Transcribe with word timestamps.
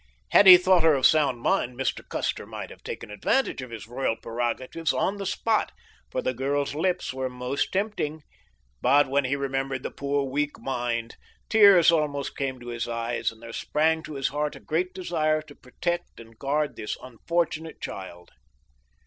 Had 0.29 0.47
he 0.47 0.57
thought 0.57 0.81
her 0.81 0.95
of 0.95 1.05
sound 1.05 1.41
mind 1.41 1.77
Mr. 1.77 2.01
Custer 2.09 2.47
might 2.47 2.71
have 2.71 2.81
taken 2.81 3.11
advantage 3.11 3.61
of 3.61 3.69
his 3.69 3.87
royal 3.87 4.15
prerogatives 4.15 4.93
on 4.93 5.17
the 5.17 5.27
spot, 5.27 5.71
for 6.09 6.23
the 6.23 6.33
girl's 6.33 6.73
lips 6.73 7.13
were 7.13 7.29
most 7.29 7.71
tempting; 7.71 8.23
but 8.81 9.07
when 9.07 9.25
he 9.25 9.35
remembered 9.35 9.83
the 9.83 9.91
poor, 9.91 10.23
weak 10.23 10.57
mind, 10.57 11.17
tears 11.49 11.91
almost 11.91 12.35
came 12.35 12.59
to 12.59 12.69
his 12.69 12.87
eyes, 12.87 13.31
and 13.31 13.43
there 13.43 13.53
sprang 13.53 14.01
to 14.01 14.15
his 14.15 14.29
heart 14.29 14.55
a 14.55 14.59
great 14.59 14.91
desire 14.95 15.43
to 15.43 15.53
protect 15.53 16.19
and 16.19 16.39
guard 16.39 16.75
this 16.77 16.97
unfortunate 17.03 17.79
child. 17.79 18.31